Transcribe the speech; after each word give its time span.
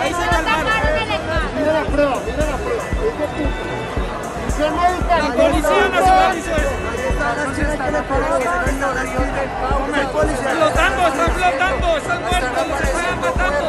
Ahí 0.00 0.12
se 0.14 0.26
calmaron. 0.28 0.66
Mira 1.56 1.72
la 1.72 1.84
prueba, 1.84 2.16
mira 2.24 2.46
la 2.46 2.56
prueba. 2.56 2.82
La 4.58 5.32
policía 5.34 5.88
nacional 5.88 6.38
hizo 6.38 6.50
eso. 6.56 6.76
Flotando, 10.56 11.02
están 11.08 11.30
flotando, 11.32 11.96
están 11.96 12.20
muertos, 12.22 12.64
se 12.78 12.84
están 12.84 13.20
matando. 13.20 13.68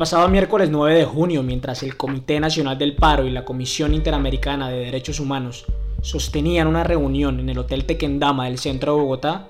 Pasado 0.00 0.26
miércoles 0.28 0.70
9 0.70 0.94
de 0.94 1.04
junio, 1.04 1.42
mientras 1.42 1.82
el 1.82 1.94
Comité 1.94 2.40
Nacional 2.40 2.78
del 2.78 2.96
Paro 2.96 3.26
y 3.26 3.30
la 3.30 3.44
Comisión 3.44 3.92
Interamericana 3.92 4.70
de 4.70 4.86
Derechos 4.86 5.20
Humanos 5.20 5.66
sostenían 6.00 6.68
una 6.68 6.84
reunión 6.84 7.38
en 7.38 7.50
el 7.50 7.58
Hotel 7.58 7.84
Tequendama 7.84 8.46
del 8.46 8.56
centro 8.56 8.94
de 8.94 9.02
Bogotá, 9.02 9.48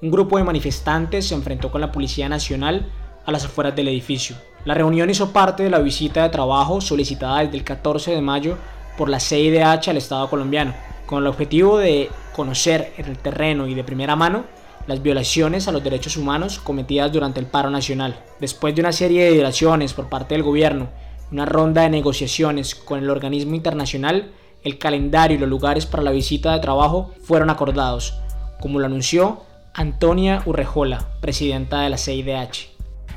un 0.00 0.10
grupo 0.10 0.38
de 0.38 0.44
manifestantes 0.44 1.26
se 1.26 1.34
enfrentó 1.34 1.70
con 1.70 1.82
la 1.82 1.92
Policía 1.92 2.26
Nacional 2.30 2.90
a 3.26 3.32
las 3.32 3.44
afueras 3.44 3.76
del 3.76 3.88
edificio. 3.88 4.34
La 4.64 4.72
reunión 4.72 5.10
hizo 5.10 5.30
parte 5.30 5.62
de 5.62 5.68
la 5.68 5.80
visita 5.80 6.22
de 6.22 6.30
trabajo 6.30 6.80
solicitada 6.80 7.40
desde 7.40 7.58
el 7.58 7.64
14 7.64 8.12
de 8.12 8.22
mayo 8.22 8.56
por 8.96 9.10
la 9.10 9.20
CIDH 9.20 9.90
al 9.90 9.98
Estado 9.98 10.30
colombiano, 10.30 10.72
con 11.04 11.18
el 11.18 11.26
objetivo 11.26 11.76
de 11.76 12.08
conocer 12.34 12.94
en 12.96 13.04
el 13.04 13.18
terreno 13.18 13.66
y 13.66 13.74
de 13.74 13.84
primera 13.84 14.16
mano 14.16 14.44
las 14.86 15.02
violaciones 15.02 15.68
a 15.68 15.72
los 15.72 15.82
derechos 15.84 16.16
humanos 16.16 16.58
cometidas 16.58 17.12
durante 17.12 17.40
el 17.40 17.46
paro 17.46 17.70
nacional. 17.70 18.16
Después 18.40 18.74
de 18.74 18.80
una 18.80 18.92
serie 18.92 19.24
de 19.24 19.32
violaciones 19.32 19.92
por 19.92 20.08
parte 20.08 20.34
del 20.34 20.42
gobierno 20.42 20.88
una 21.32 21.46
ronda 21.46 21.82
de 21.82 21.88
negociaciones 21.88 22.74
con 22.74 22.98
el 22.98 23.08
organismo 23.08 23.54
internacional, 23.54 24.32
el 24.62 24.78
calendario 24.78 25.38
y 25.38 25.40
los 25.40 25.48
lugares 25.48 25.86
para 25.86 26.02
la 26.02 26.10
visita 26.10 26.52
de 26.52 26.60
trabajo 26.60 27.12
fueron 27.22 27.48
acordados, 27.48 28.14
como 28.60 28.78
lo 28.78 28.86
anunció 28.86 29.42
Antonia 29.72 30.42
Urrejola, 30.44 31.08
presidenta 31.22 31.80
de 31.80 31.88
la 31.88 31.96
CIDH. 31.96 32.71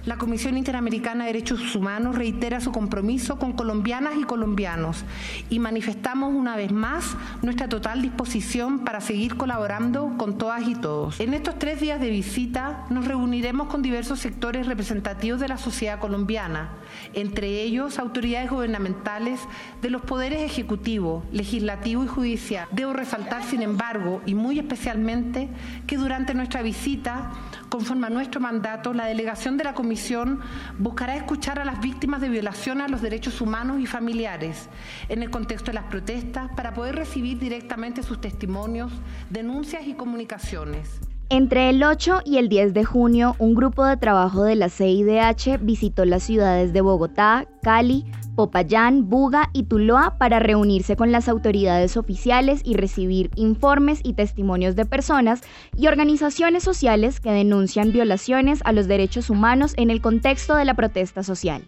La 0.06 0.17
Comisión 0.17 0.56
Interamericana 0.56 1.25
de 1.25 1.34
Derechos 1.34 1.75
Humanos 1.75 2.16
reitera 2.16 2.61
su 2.61 2.72
compromiso 2.72 3.39
con 3.39 3.53
colombianas 3.53 4.14
y 4.20 4.23
colombianos 4.23 5.03
y 5.50 5.58
manifestamos 5.58 6.31
una 6.31 6.56
vez 6.56 6.72
más 6.72 7.17
nuestra 7.42 7.67
total 7.67 8.03
disposición 8.03 8.86
para 8.86 9.02
seguir 9.02 9.36
colaborando 9.36 10.14
con 10.16 10.38
todas 10.38 10.67
y 10.67 10.76
todos. 10.76 11.20
En 11.20 11.33
estos 11.33 11.58
tres 11.58 11.81
días 11.81 12.00
de 12.00 12.11
visita 12.11 12.86
nos 12.92 13.08
reuniremos 13.08 13.67
con 13.67 13.81
diversos 13.81 14.20
sectores 14.20 14.67
representativos 14.67 15.39
de 15.39 15.48
la 15.48 15.58
sociedad 15.58 16.00
colombiana, 16.00 16.70
entre 17.16 17.64
ellos 17.64 17.98
autoridades 17.98 18.52
gubernamentales 18.52 19.39
de 19.81 19.89
los 19.89 20.03
poderes 20.03 20.44
ejecutivo, 20.44 21.23
legislativo 21.31 22.03
y 22.03 22.08
judicial. 22.08 22.67
Debo 22.72 22.94
resaltar, 22.94 23.44
sin 23.44 23.64
embargo, 23.64 24.22
y 24.28 24.36
muy 24.36 24.59
especialmente, 24.59 25.50
que 25.88 25.98
durante 25.98 26.36
nuestra 26.36 26.61
visita, 26.61 27.31
conforme 27.76 28.08
a 28.08 28.09
nuestro 28.09 28.40
mandato, 28.40 28.94
la 28.94 29.06
delegación 29.06 29.58
de 29.58 29.66
la 29.66 29.73
Comisión 29.73 30.40
buscará 30.80 31.18
escuchar 31.18 31.59
a 31.59 31.66
las 31.66 31.82
víctimas 31.82 32.22
de 32.22 32.30
violación 32.30 32.80
a 32.80 32.88
los 32.88 33.02
derechos 33.02 33.42
humanos 33.42 33.82
y 33.82 33.86
familiares 33.86 34.70
en 35.09 35.22
el 35.22 35.30
contexto 35.30 35.72
de 35.72 35.73
las 35.73 35.84
protestas 35.84 36.50
para 36.56 36.73
poder 36.73 36.95
recibir 36.95 37.38
directamente 37.38 38.02
sus 38.02 38.22
testimonios, 38.22 38.94
denuncias 39.30 39.86
y 39.88 39.94
comunicaciones. 39.94 41.02
Entre 41.28 41.70
el 41.70 41.84
8 41.84 42.22
y 42.23 42.38
el 42.38 42.48
10 42.48 42.73
de 42.73 42.86
junio, 42.86 43.36
un 43.40 43.56
grupo 43.56 43.84
de 43.84 43.98
trabajo 43.98 44.44
de 44.44 44.56
la 44.56 44.70
CIDH 44.70 45.58
visitó 45.60 46.06
las 46.06 46.23
ciudades 46.23 46.72
de 46.72 46.80
Bogotá, 46.80 47.45
Cali, 47.62 48.06
Popayán, 48.36 49.09
Buga 49.09 49.50
y 49.53 49.64
Tuloa 49.64 50.17
para 50.17 50.39
reunirse 50.39 50.95
con 50.95 51.11
las 51.11 51.28
autoridades 51.30 51.97
oficiales 51.97 52.61
y 52.64 52.75
recibir 52.75 53.31
informes 53.36 54.02
y 54.03 54.14
testimonios 54.14 54.76
de 54.76 54.86
personas 54.86 55.42
y 55.77 55.87
organizaciones 55.87 56.64
sociales 56.64 57.20
que 57.20 57.32
denuncian 57.32 57.92
violaciones 57.92 58.60
a 58.65 58.71
los 58.71 58.87
derechos 58.87 59.30
humanos 59.30 59.73
en 59.77 59.89
el 59.89 60.02
contexto 60.02 60.55
de 60.55 60.65
la 60.65 60.73
protesta 60.73 61.23
social. 61.23 61.67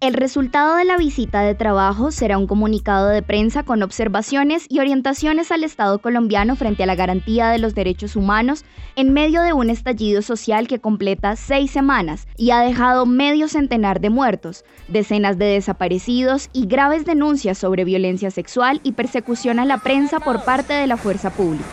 El 0.00 0.14
resultado 0.14 0.76
de 0.76 0.86
la 0.86 0.96
visita 0.96 1.42
de 1.42 1.54
trabajo 1.54 2.10
será 2.10 2.38
un 2.38 2.46
comunicado 2.46 3.08
de 3.08 3.20
prensa 3.20 3.64
con 3.64 3.82
observaciones 3.82 4.64
y 4.70 4.78
orientaciones 4.78 5.52
al 5.52 5.62
Estado 5.62 5.98
colombiano 5.98 6.56
frente 6.56 6.82
a 6.82 6.86
la 6.86 6.94
garantía 6.94 7.50
de 7.50 7.58
los 7.58 7.74
derechos 7.74 8.16
humanos 8.16 8.64
en 8.96 9.12
medio 9.12 9.42
de 9.42 9.52
un 9.52 9.68
estallido 9.68 10.22
social 10.22 10.68
que 10.68 10.78
completa 10.78 11.36
seis 11.36 11.70
semanas 11.70 12.28
y 12.38 12.50
ha 12.50 12.60
dejado 12.60 13.04
medio 13.04 13.46
centenar 13.46 14.00
de 14.00 14.08
muertos, 14.08 14.64
decenas 14.88 15.36
de 15.36 15.44
desaparecidos 15.44 16.48
y 16.54 16.66
graves 16.66 17.04
denuncias 17.04 17.58
sobre 17.58 17.84
violencia 17.84 18.30
sexual 18.30 18.80
y 18.82 18.92
persecución 18.92 19.58
a 19.58 19.66
la 19.66 19.76
prensa 19.76 20.18
por 20.18 20.46
parte 20.46 20.72
de 20.72 20.86
la 20.86 20.96
fuerza 20.96 21.28
pública. 21.28 21.66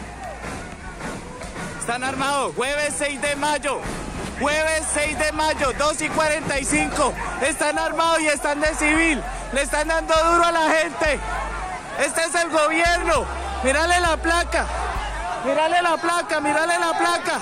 Están 1.80 2.04
armados, 2.04 2.54
jueves 2.56 2.94
6 2.98 3.22
de 3.22 3.36
mayo. 3.38 3.80
Jueves 4.40 4.86
6 4.94 5.18
de 5.18 5.32
mayo, 5.32 5.74
2 5.74 6.02
y 6.02 6.10
45. 6.10 7.14
Están 7.42 7.80
armados 7.80 8.20
y 8.22 8.28
están 8.28 8.60
de 8.60 8.74
civil. 8.76 9.24
Le 9.52 9.62
están 9.62 9.88
dando 9.88 10.14
duro 10.14 10.44
a 10.44 10.52
la 10.52 10.70
gente. 10.70 11.20
Este 12.00 12.22
es 12.22 12.36
el 12.36 12.50
gobierno. 12.50 13.26
Mírale 13.64 14.00
la 14.00 14.16
placa. 14.18 14.68
Mírale 15.44 15.82
la 15.82 15.98
placa, 15.98 16.40
mírale 16.40 16.78
la 16.78 16.98
placa. 16.98 17.40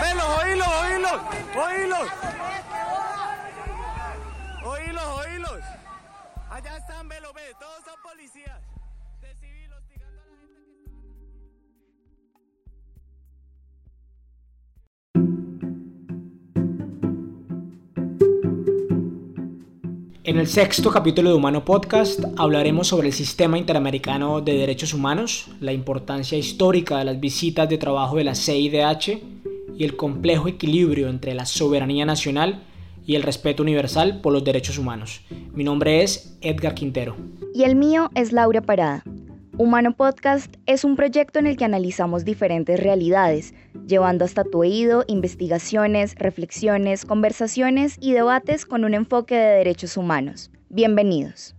Velos, 0.00 0.38
oílos, 0.42 0.68
oílos, 0.68 1.20
oílos. 1.56 2.08
Oílos, 4.64 5.04
oílos. 5.04 5.60
Allá 6.50 6.76
están, 6.76 7.08
velo, 7.08 7.32
ve, 7.32 7.54
todos 7.60 7.84
son 7.84 8.02
policías. 8.02 8.67
En 20.28 20.38
el 20.38 20.46
sexto 20.46 20.90
capítulo 20.90 21.30
de 21.30 21.36
Humano 21.36 21.64
Podcast 21.64 22.22
hablaremos 22.36 22.88
sobre 22.88 23.06
el 23.06 23.14
Sistema 23.14 23.56
Interamericano 23.56 24.42
de 24.42 24.58
Derechos 24.58 24.92
Humanos, 24.92 25.50
la 25.58 25.72
importancia 25.72 26.36
histórica 26.36 26.98
de 26.98 27.06
las 27.06 27.18
visitas 27.18 27.66
de 27.66 27.78
trabajo 27.78 28.18
de 28.18 28.24
la 28.24 28.34
CIDH 28.34 29.22
y 29.74 29.84
el 29.84 29.96
complejo 29.96 30.46
equilibrio 30.46 31.08
entre 31.08 31.32
la 31.32 31.46
soberanía 31.46 32.04
nacional 32.04 32.62
y 33.06 33.14
el 33.14 33.22
respeto 33.22 33.62
universal 33.62 34.20
por 34.20 34.34
los 34.34 34.44
derechos 34.44 34.76
humanos. 34.76 35.22
Mi 35.54 35.64
nombre 35.64 36.02
es 36.02 36.36
Edgar 36.42 36.74
Quintero. 36.74 37.16
Y 37.54 37.62
el 37.62 37.74
mío 37.74 38.10
es 38.14 38.30
Laura 38.30 38.60
Parada. 38.60 39.04
Humano 39.56 39.96
Podcast 39.96 40.54
es 40.66 40.84
un 40.84 40.94
proyecto 40.94 41.38
en 41.38 41.46
el 41.46 41.56
que 41.56 41.64
analizamos 41.64 42.26
diferentes 42.26 42.78
realidades, 42.78 43.54
llevando 43.88 44.24
hasta 44.24 44.44
tu 44.44 44.60
oído 44.60 45.04
investigaciones, 45.08 46.14
reflexiones, 46.16 47.04
conversaciones 47.04 47.96
y 48.00 48.12
debates 48.12 48.66
con 48.66 48.84
un 48.84 48.94
enfoque 48.94 49.34
de 49.34 49.56
derechos 49.56 49.96
humanos. 49.96 50.52
Bienvenidos. 50.68 51.56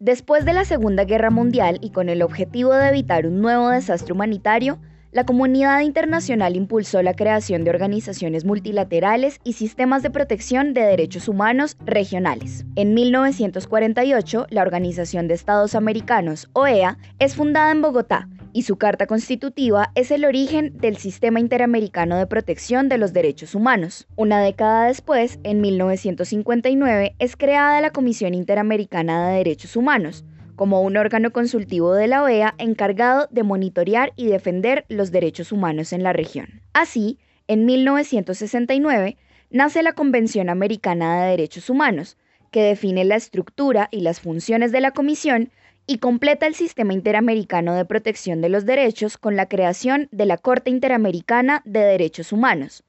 Después 0.00 0.44
de 0.44 0.54
la 0.54 0.64
Segunda 0.64 1.04
Guerra 1.04 1.30
Mundial 1.30 1.78
y 1.80 1.90
con 1.90 2.08
el 2.08 2.22
objetivo 2.22 2.74
de 2.74 2.88
evitar 2.88 3.26
un 3.26 3.40
nuevo 3.40 3.68
desastre 3.68 4.12
humanitario, 4.12 4.80
la 5.12 5.24
comunidad 5.24 5.80
internacional 5.80 6.54
impulsó 6.54 7.02
la 7.02 7.14
creación 7.14 7.64
de 7.64 7.70
organizaciones 7.70 8.44
multilaterales 8.44 9.40
y 9.42 9.54
sistemas 9.54 10.04
de 10.04 10.10
protección 10.10 10.72
de 10.72 10.82
derechos 10.82 11.26
humanos 11.26 11.76
regionales. 11.84 12.64
En 12.76 12.94
1948, 12.94 14.46
la 14.50 14.62
Organización 14.62 15.26
de 15.26 15.34
Estados 15.34 15.74
Americanos, 15.74 16.48
OEA, 16.52 16.96
es 17.18 17.34
fundada 17.34 17.72
en 17.72 17.82
Bogotá 17.82 18.28
y 18.52 18.62
su 18.62 18.76
carta 18.76 19.06
constitutiva 19.06 19.90
es 19.94 20.10
el 20.10 20.24
origen 20.24 20.76
del 20.78 20.96
Sistema 20.96 21.40
Interamericano 21.40 22.16
de 22.16 22.26
Protección 22.26 22.88
de 22.88 22.98
los 22.98 23.12
Derechos 23.12 23.54
Humanos. 23.54 24.06
Una 24.16 24.40
década 24.40 24.86
después, 24.86 25.38
en 25.42 25.60
1959, 25.60 27.14
es 27.18 27.36
creada 27.36 27.80
la 27.80 27.90
Comisión 27.90 28.34
Interamericana 28.34 29.28
de 29.28 29.38
Derechos 29.38 29.76
Humanos, 29.76 30.24
como 30.60 30.82
un 30.82 30.98
órgano 30.98 31.32
consultivo 31.32 31.94
de 31.94 32.06
la 32.06 32.22
OEA 32.22 32.54
encargado 32.58 33.28
de 33.30 33.44
monitorear 33.44 34.12
y 34.14 34.26
defender 34.26 34.84
los 34.90 35.10
derechos 35.10 35.52
humanos 35.52 35.94
en 35.94 36.02
la 36.02 36.12
región. 36.12 36.60
Así, 36.74 37.18
en 37.48 37.64
1969, 37.64 39.16
nace 39.48 39.82
la 39.82 39.94
Convención 39.94 40.50
Americana 40.50 41.22
de 41.22 41.30
Derechos 41.30 41.70
Humanos, 41.70 42.18
que 42.50 42.62
define 42.62 43.06
la 43.06 43.16
estructura 43.16 43.88
y 43.90 44.02
las 44.02 44.20
funciones 44.20 44.70
de 44.70 44.82
la 44.82 44.90
Comisión 44.90 45.50
y 45.86 45.96
completa 45.96 46.46
el 46.46 46.54
sistema 46.54 46.92
interamericano 46.92 47.74
de 47.74 47.86
protección 47.86 48.42
de 48.42 48.50
los 48.50 48.66
derechos 48.66 49.16
con 49.16 49.36
la 49.36 49.46
creación 49.46 50.08
de 50.12 50.26
la 50.26 50.36
Corte 50.36 50.68
Interamericana 50.68 51.62
de 51.64 51.80
Derechos 51.80 52.32
Humanos. 52.32 52.84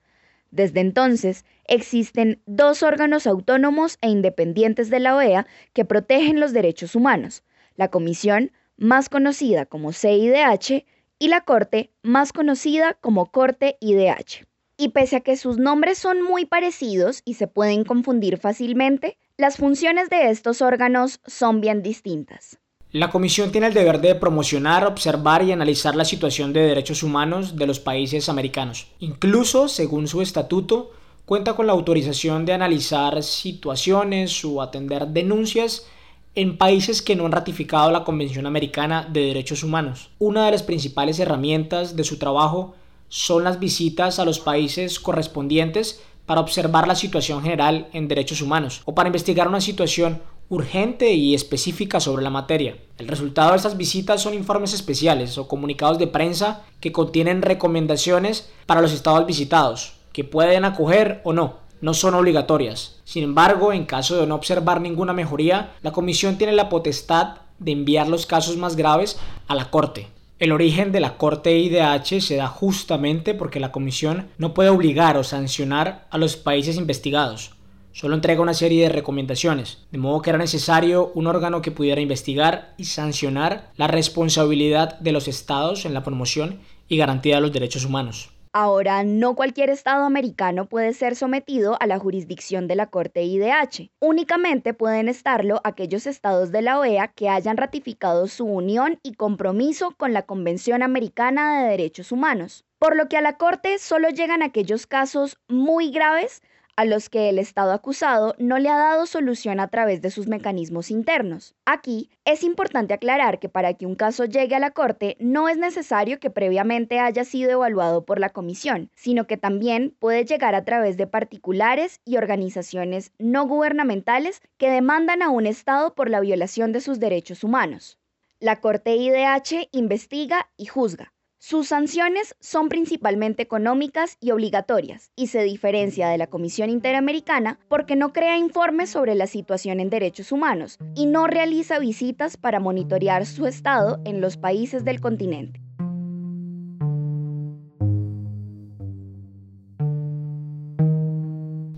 Desde 0.52 0.82
entonces, 0.82 1.46
existen 1.70 2.42
dos 2.46 2.84
órganos 2.84 3.28
autónomos 3.28 3.98
e 4.02 4.10
independientes 4.10 4.90
de 4.90 5.00
la 5.00 5.16
OEA 5.16 5.48
que 5.72 5.86
protegen 5.86 6.42
los 6.42 6.52
derechos 6.52 6.96
humanos, 6.96 7.44
la 7.76 7.90
Comisión, 7.90 8.52
más 8.78 9.10
conocida 9.10 9.66
como 9.66 9.94
CIDH, 9.94 10.86
y 11.20 11.28
la 11.28 11.42
Corte, 11.42 11.92
más 12.02 12.34
conocida 12.34 12.98
como 13.00 13.28
Corte 13.28 13.78
IDH. 13.80 14.48
Y 14.76 14.90
pese 14.90 15.18
a 15.18 15.20
que 15.20 15.38
sus 15.38 15.60
nombres 15.60 16.00
son 16.00 16.24
muy 16.24 16.46
parecidos 16.46 17.22
y 17.26 17.36
se 17.36 17.46
pueden 17.46 17.84
confundir 17.84 18.40
fácilmente, 18.40 19.20
las 19.38 19.58
funciones 19.58 20.10
de 20.10 20.32
estos 20.32 20.64
órganos 20.64 21.20
son 21.28 21.62
bien 21.62 21.84
distintas. 21.84 22.58
La 22.92 23.12
Comisión 23.12 23.52
tiene 23.52 23.68
el 23.68 23.74
deber 23.74 24.02
de 24.02 24.16
promocionar, 24.16 24.86
observar 24.86 25.44
y 25.44 25.52
analizar 25.52 25.96
la 25.96 26.04
situación 26.04 26.52
de 26.52 26.62
derechos 26.62 27.04
humanos 27.04 27.56
de 27.56 27.68
los 27.68 27.80
países 27.80 28.28
americanos. 28.28 28.88
Incluso, 29.00 29.68
según 29.68 30.08
su 30.08 30.22
estatuto, 30.22 30.92
cuenta 31.26 31.56
con 31.56 31.68
la 31.68 31.74
autorización 31.74 32.46
de 32.46 32.54
analizar 32.54 33.22
situaciones 33.24 34.44
o 34.44 34.62
atender 34.62 35.08
denuncias 35.08 35.86
en 36.34 36.58
países 36.58 37.02
que 37.02 37.16
no 37.16 37.26
han 37.26 37.34
ratificado 37.34 37.92
la 37.92 38.06
Convención 38.06 38.46
Americana 38.46 39.08
de 39.12 39.22
Derechos 39.26 39.64
Humanos. 39.64 40.12
Una 40.18 40.46
de 40.46 40.52
las 40.52 40.64
principales 40.64 41.20
herramientas 41.20 41.96
de 41.98 42.06
su 42.06 42.18
trabajo 42.18 42.76
son 43.10 43.44
las 43.44 43.60
visitas 43.60 44.18
a 44.20 44.26
los 44.26 44.40
países 44.40 45.00
correspondientes 45.00 46.02
para 46.26 46.40
observar 46.40 46.88
la 46.88 46.96
situación 46.96 47.42
general 47.42 47.90
en 47.92 48.08
derechos 48.08 48.42
humanos 48.42 48.82
o 48.86 48.96
para 48.96 49.10
investigar 49.10 49.50
una 49.50 49.60
situación 49.60 50.22
urgente 50.48 51.14
y 51.14 51.36
específica 51.36 52.00
sobre 52.00 52.24
la 52.24 52.30
materia. 52.30 52.78
El 52.98 53.10
resultado 53.10 53.52
de 53.52 53.58
estas 53.58 53.76
visitas 53.76 54.22
son 54.22 54.34
informes 54.34 54.74
especiales 54.74 55.38
o 55.38 55.50
comunicados 55.50 55.98
de 55.98 56.08
prensa 56.08 56.64
que 56.80 56.94
contienen 56.94 57.42
recomendaciones 57.42 58.50
para 58.66 58.82
los 58.82 58.94
estados 58.94 59.26
visitados, 59.26 59.94
que 60.14 60.24
pueden 60.24 60.64
acoger 60.64 61.20
o 61.26 61.34
no. 61.34 61.58
No 61.82 61.94
son 61.94 62.14
obligatorias. 62.14 63.02
Sin 63.04 63.24
embargo, 63.24 63.74
en 63.74 63.86
caso 63.86 64.18
de 64.18 64.28
no 64.28 64.36
observar 64.36 64.80
ninguna 64.82 65.14
mejoría, 65.14 65.74
la 65.82 65.92
Comisión 65.92 66.38
tiene 66.38 66.54
la 66.54 66.70
potestad 66.70 67.38
de 67.60 67.72
enviar 67.72 68.08
los 68.08 68.26
casos 68.26 68.58
más 68.58 68.76
graves 68.76 69.20
a 69.48 69.56
la 69.56 69.70
Corte. 69.70 70.08
El 70.40 70.52
origen 70.52 70.92
de 70.92 71.00
la 71.00 71.18
Corte 71.18 71.58
IDH 71.58 72.22
se 72.22 72.36
da 72.36 72.48
justamente 72.48 73.34
porque 73.34 73.60
la 73.60 73.72
Comisión 73.72 74.30
no 74.38 74.54
puede 74.54 74.70
obligar 74.70 75.18
o 75.18 75.24
sancionar 75.24 76.08
a 76.10 76.18
los 76.18 76.36
países 76.36 76.78
investigados. 76.78 77.52
Solo 77.94 78.16
entrega 78.16 78.42
una 78.42 78.54
serie 78.54 78.84
de 78.84 78.90
recomendaciones, 78.90 79.80
de 79.92 79.98
modo 79.98 80.22
que 80.22 80.30
era 80.30 80.40
necesario 80.40 81.12
un 81.14 81.28
órgano 81.28 81.62
que 81.62 81.72
pudiera 81.72 82.00
investigar 82.00 82.74
y 82.78 82.86
sancionar 82.86 83.72
la 83.76 83.88
responsabilidad 83.88 84.98
de 85.00 85.12
los 85.12 85.28
estados 85.28 85.86
en 85.86 85.94
la 85.94 86.04
promoción 86.04 86.62
y 86.88 86.98
garantía 86.98 87.36
de 87.36 87.42
los 87.42 87.52
derechos 87.52 87.86
humanos. 87.86 88.30
Ahora, 88.54 89.06
no 89.06 89.34
cualquier 89.36 89.70
Estado 89.70 90.04
americano 90.04 90.68
puede 90.68 90.92
ser 90.94 91.16
sometido 91.16 91.78
a 91.80 91.88
la 91.88 91.98
jurisdicción 92.00 92.68
de 92.68 92.76
la 92.76 92.88
Corte 92.88 93.24
IDH. 93.24 93.92
Únicamente 94.02 94.74
pueden 94.74 95.08
estarlo 95.08 95.62
aquellos 95.64 96.06
estados 96.06 96.52
de 96.52 96.62
la 96.62 96.78
OEA 96.78 97.08
que 97.08 97.30
hayan 97.30 97.56
ratificado 97.56 98.28
su 98.28 98.44
unión 98.44 99.00
y 99.04 99.14
compromiso 99.14 99.96
con 99.96 100.12
la 100.12 100.24
Convención 100.24 100.84
Americana 100.84 101.64
de 101.64 101.70
Derechos 101.70 102.12
Humanos. 102.12 102.66
Por 102.78 102.98
lo 102.98 103.08
que 103.08 103.16
a 103.16 103.22
la 103.22 103.38
Corte 103.38 103.80
solo 103.80 104.10
llegan 104.10 104.44
aquellos 104.44 104.86
casos 104.86 105.38
muy 105.48 105.90
graves 105.92 106.42
a 106.76 106.86
los 106.86 107.10
que 107.10 107.30
el 107.30 107.40
Estado 107.40 107.74
acusado 107.74 108.36
no 108.38 108.60
le 108.60 108.70
ha 108.70 108.78
dado 108.78 109.06
solución 109.06 109.60
a 109.60 109.68
través 109.68 110.02
de 110.02 110.12
sus 110.12 110.28
mecanismos 110.28 110.92
internos. 110.92 111.56
Aquí 111.66 112.10
es 112.26 112.44
importante 112.44 112.94
aclarar 112.94 113.40
que 113.40 113.50
para 113.50 113.74
que 113.74 113.86
un 113.86 113.96
caso 113.96 114.26
llegue 114.26 114.56
a 114.56 114.60
la 114.60 114.72
Corte 114.72 115.18
no 115.20 115.50
es 115.50 115.58
necesario 115.58 116.20
que 116.20 116.30
previamente 116.30 117.00
haya 117.00 117.24
sido 117.24 117.52
evaluado 117.52 118.06
por 118.06 118.20
la 118.20 118.30
Comisión, 118.30 118.90
sino 118.96 119.28
que 119.28 119.38
también 119.38 119.96
puede 120.00 120.26
llegar 120.26 120.56
a 120.56 120.66
través 120.66 120.98
de 120.98 121.08
particulares 121.08 122.02
y 122.06 122.18
organizaciones 122.18 123.12
no 123.20 123.48
gubernamentales 123.48 124.42
que 124.58 124.70
demandan 124.70 125.22
a 125.22 125.30
un 125.30 125.48
Estado 125.48 125.94
por 125.94 126.10
la 126.10 126.20
violación 126.20 126.72
de 126.72 126.82
sus 126.82 127.00
derechos 127.00 127.44
humanos. 127.44 127.98
La 128.40 128.60
Corte 128.60 128.96
IDH 128.96 129.70
investiga 129.72 130.50
y 130.58 130.66
juzga, 130.66 131.14
sus 131.44 131.70
sanciones 131.70 132.36
son 132.40 132.70
principalmente 132.70 133.42
económicas 133.42 134.18
y 134.22 134.30
obligatorias 134.30 135.10
y 135.16 135.26
se 135.26 135.42
diferencia 135.42 136.08
de 136.08 136.20
la 136.20 136.28
Comisión 136.28 136.70
Interamericana 136.70 137.58
porque 137.68 137.96
no 137.96 138.14
crea 138.14 138.38
informes 138.38 138.92
sobre 138.92 139.16
la 139.16 139.26
situación 139.26 139.80
en 139.80 139.90
derechos 139.90 140.32
humanos 140.32 140.78
y 140.94 141.08
no 141.08 141.26
realiza 141.26 141.80
visitas 141.80 142.38
para 142.38 142.60
monitorear 142.60 143.26
su 143.26 143.48
estado 143.48 144.00
en 144.06 144.22
los 144.22 144.38
países 144.38 144.86
del 144.86 145.02
continente. 145.02 145.60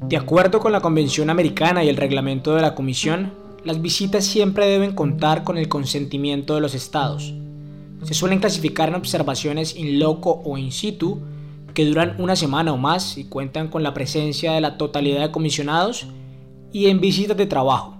De 0.09 0.17
acuerdo 0.17 0.59
con 0.59 0.73
la 0.73 0.81
Convención 0.81 1.29
Americana 1.29 1.85
y 1.85 1.89
el 1.89 1.95
reglamento 1.95 2.53
de 2.53 2.61
la 2.61 2.75
Comisión, 2.75 3.33
las 3.63 3.81
visitas 3.81 4.25
siempre 4.25 4.67
deben 4.67 4.93
contar 4.93 5.45
con 5.45 5.57
el 5.57 5.69
consentimiento 5.69 6.53
de 6.53 6.59
los 6.59 6.75
estados 6.75 7.33
se 8.03 8.13
suelen 8.13 8.39
clasificar 8.39 8.89
en 8.89 8.95
observaciones 8.95 9.75
in 9.75 9.99
loco 9.99 10.41
o 10.43 10.57
in 10.57 10.71
situ 10.71 11.21
que 11.73 11.85
duran 11.85 12.15
una 12.19 12.35
semana 12.35 12.73
o 12.73 12.77
más 12.77 13.17
y 13.17 13.25
cuentan 13.25 13.67
con 13.67 13.83
la 13.83 13.93
presencia 13.93 14.53
de 14.53 14.61
la 14.61 14.77
totalidad 14.77 15.21
de 15.21 15.31
comisionados 15.31 16.07
y 16.71 16.87
en 16.87 16.99
visitas 16.99 17.37
de 17.37 17.45
trabajo, 17.45 17.97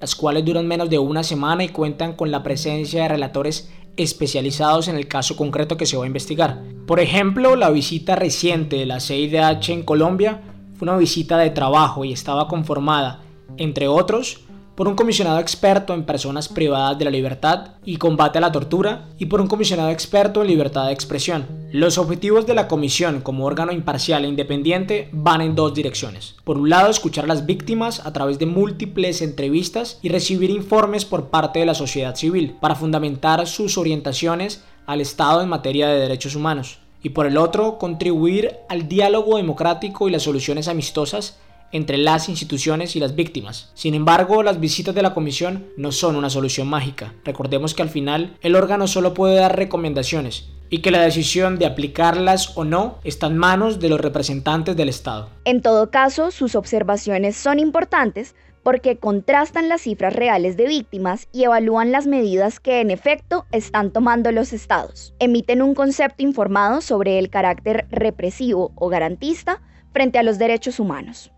las 0.00 0.14
cuales 0.14 0.44
duran 0.44 0.66
menos 0.66 0.88
de 0.88 0.98
una 0.98 1.22
semana 1.22 1.64
y 1.64 1.68
cuentan 1.68 2.14
con 2.14 2.30
la 2.30 2.42
presencia 2.42 3.02
de 3.02 3.08
relatores 3.08 3.70
especializados 3.96 4.88
en 4.88 4.96
el 4.96 5.08
caso 5.08 5.36
concreto 5.36 5.76
que 5.76 5.86
se 5.86 5.96
va 5.96 6.04
a 6.04 6.06
investigar. 6.06 6.62
Por 6.86 7.00
ejemplo, 7.00 7.56
la 7.56 7.70
visita 7.70 8.16
reciente 8.16 8.76
de 8.76 8.86
la 8.86 9.00
CIDH 9.00 9.70
en 9.70 9.82
Colombia 9.82 10.40
fue 10.76 10.88
una 10.88 10.96
visita 10.96 11.36
de 11.36 11.50
trabajo 11.50 12.04
y 12.04 12.12
estaba 12.12 12.48
conformada, 12.48 13.20
entre 13.58 13.88
otros, 13.88 14.40
por 14.74 14.88
un 14.88 14.94
comisionado 14.94 15.38
experto 15.38 15.94
en 15.94 16.04
personas 16.04 16.48
privadas 16.48 16.98
de 16.98 17.04
la 17.04 17.10
libertad 17.10 17.72
y 17.84 17.96
combate 17.96 18.38
a 18.38 18.40
la 18.40 18.52
tortura 18.52 19.08
y 19.18 19.26
por 19.26 19.40
un 19.40 19.46
comisionado 19.46 19.90
experto 19.90 20.40
en 20.40 20.48
libertad 20.48 20.86
de 20.86 20.92
expresión. 20.92 21.46
Los 21.72 21.98
objetivos 21.98 22.46
de 22.46 22.54
la 22.54 22.66
comisión 22.68 23.20
como 23.20 23.44
órgano 23.44 23.72
imparcial 23.72 24.24
e 24.24 24.28
independiente 24.28 25.08
van 25.12 25.40
en 25.40 25.54
dos 25.54 25.74
direcciones. 25.74 26.36
Por 26.44 26.58
un 26.58 26.70
lado, 26.70 26.90
escuchar 26.90 27.24
a 27.24 27.28
las 27.28 27.46
víctimas 27.46 28.04
a 28.06 28.12
través 28.12 28.38
de 28.38 28.46
múltiples 28.46 29.22
entrevistas 29.22 29.98
y 30.02 30.08
recibir 30.08 30.50
informes 30.50 31.04
por 31.04 31.28
parte 31.28 31.58
de 31.58 31.66
la 31.66 31.74
sociedad 31.74 32.16
civil 32.16 32.56
para 32.60 32.74
fundamentar 32.74 33.46
sus 33.46 33.78
orientaciones 33.78 34.64
al 34.86 35.00
Estado 35.00 35.42
en 35.42 35.48
materia 35.48 35.88
de 35.88 36.00
derechos 36.00 36.34
humanos. 36.34 36.78
Y 37.02 37.10
por 37.10 37.26
el 37.26 37.38
otro, 37.38 37.78
contribuir 37.78 38.56
al 38.68 38.88
diálogo 38.88 39.36
democrático 39.36 40.08
y 40.08 40.12
las 40.12 40.22
soluciones 40.22 40.68
amistosas 40.68 41.38
entre 41.72 41.98
las 41.98 42.28
instituciones 42.28 42.96
y 42.96 43.00
las 43.00 43.14
víctimas. 43.14 43.70
Sin 43.74 43.94
embargo, 43.94 44.42
las 44.42 44.60
visitas 44.60 44.94
de 44.94 45.02
la 45.02 45.14
comisión 45.14 45.66
no 45.76 45.92
son 45.92 46.16
una 46.16 46.30
solución 46.30 46.68
mágica. 46.68 47.14
Recordemos 47.24 47.74
que 47.74 47.82
al 47.82 47.88
final 47.88 48.36
el 48.42 48.56
órgano 48.56 48.86
solo 48.86 49.14
puede 49.14 49.36
dar 49.36 49.56
recomendaciones 49.56 50.48
y 50.70 50.78
que 50.78 50.90
la 50.90 51.02
decisión 51.02 51.58
de 51.58 51.66
aplicarlas 51.66 52.56
o 52.56 52.64
no 52.64 52.98
está 53.04 53.26
en 53.26 53.36
manos 53.36 53.80
de 53.80 53.88
los 53.88 54.00
representantes 54.00 54.76
del 54.76 54.88
Estado. 54.88 55.28
En 55.44 55.62
todo 55.62 55.90
caso, 55.90 56.30
sus 56.30 56.54
observaciones 56.54 57.36
son 57.36 57.58
importantes 57.58 58.34
porque 58.62 58.98
contrastan 58.98 59.68
las 59.68 59.82
cifras 59.82 60.14
reales 60.14 60.56
de 60.56 60.66
víctimas 60.66 61.28
y 61.32 61.44
evalúan 61.44 61.92
las 61.92 62.06
medidas 62.06 62.60
que 62.60 62.80
en 62.80 62.90
efecto 62.90 63.46
están 63.52 63.90
tomando 63.90 64.32
los 64.32 64.52
estados. 64.52 65.14
Emiten 65.18 65.62
un 65.62 65.74
concepto 65.74 66.22
informado 66.22 66.80
sobre 66.80 67.18
el 67.18 67.30
carácter 67.30 67.86
represivo 67.90 68.72
o 68.76 68.88
garantista 68.88 69.62
frente 69.92 70.18
a 70.18 70.22
los 70.22 70.38
derechos 70.38 70.78
humanos. 70.78 71.32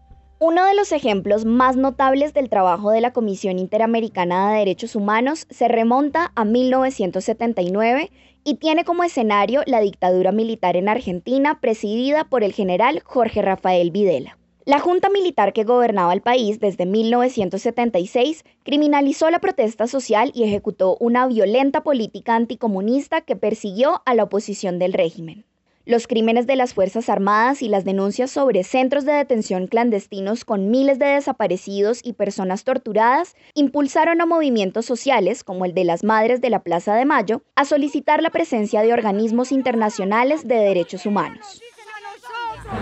Uno 0.45 0.67
de 0.67 0.75
los 0.75 0.91
ejemplos 0.91 1.45
más 1.45 1.77
notables 1.77 2.35
del 2.35 2.49
trabajo 2.49 2.91
de 2.91 3.01
la 3.01 3.13
Comisión 3.13 3.61
Interamericana 3.61 4.51
de 4.51 4.59
Derechos 4.59 4.97
Humanos 4.97 5.47
se 5.51 5.69
remonta 5.69 6.33
a 6.35 6.45
1979 6.45 8.11
y 8.43 8.57
tiene 8.57 8.85
como 8.85 9.05
escenario 9.05 9.63
la 9.67 9.79
dictadura 9.79 10.33
militar 10.33 10.77
en 10.77 10.89
Argentina 10.89 11.61
presidida 11.61 12.25
por 12.25 12.43
el 12.43 12.53
general 12.53 13.03
Jorge 13.05 13.41
Rafael 13.41 13.93
Videla. 13.93 14.37
La 14.65 14.81
junta 14.81 15.11
militar 15.11 15.53
que 15.53 15.63
gobernaba 15.63 16.13
el 16.13 16.23
país 16.23 16.59
desde 16.59 16.87
1976 16.87 18.43
criminalizó 18.65 19.31
la 19.31 19.39
protesta 19.39 19.87
social 19.87 20.33
y 20.35 20.43
ejecutó 20.43 20.97
una 20.99 21.25
violenta 21.29 21.85
política 21.85 22.35
anticomunista 22.35 23.21
que 23.21 23.37
persiguió 23.37 24.03
a 24.07 24.15
la 24.17 24.25
oposición 24.25 24.81
del 24.81 24.93
régimen. 24.93 25.45
Los 25.85 26.07
crímenes 26.07 26.47
de 26.47 26.55
las 26.55 26.75
Fuerzas 26.75 27.09
Armadas 27.09 27.61
y 27.61 27.69
las 27.69 27.85
denuncias 27.85 28.31
sobre 28.31 28.63
centros 28.63 29.05
de 29.05 29.15
detención 29.15 29.67
clandestinos 29.67 30.45
con 30.45 30.71
miles 30.71 31.01
de 31.01 31.07
desaparecidos 31.07 32.01
y 32.05 32.13
personas 32.13 32.63
torturadas 32.63 33.35
impulsaron 33.55 34.21
a 34.21 34.27
movimientos 34.27 34.87
sociales 34.87 35.43
como 35.43 35.65
el 35.65 35.75
de 35.75 35.83
las 35.83 36.05
Madres 36.05 36.41
de 36.41 36.51
la 36.51 36.61
Plaza 36.61 36.95
de 36.95 37.05
Mayo 37.05 37.43
a 37.57 37.65
solicitar 37.65 38.23
la 38.23 38.31
presencia 38.31 38.83
de 38.83 38.93
organismos 38.93 39.51
internacionales 39.51 40.47
de 40.47 40.55
derechos 40.55 41.05
humanos. 41.05 41.61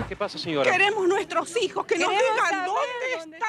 ¿Qué 0.07 0.15
pasa, 0.15 0.37
señora? 0.37 0.71
Queremos 0.71 1.07
nuestros 1.07 1.59
hijos, 1.59 1.85
que 1.87 1.97
nos 1.97 2.09
digan 2.09 2.65
dónde 2.65 3.07
están. 3.17 3.41